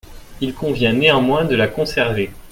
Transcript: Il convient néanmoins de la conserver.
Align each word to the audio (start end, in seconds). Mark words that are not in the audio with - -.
Il 0.41 0.55
convient 0.55 0.93
néanmoins 0.93 1.45
de 1.45 1.53
la 1.55 1.67
conserver. 1.67 2.31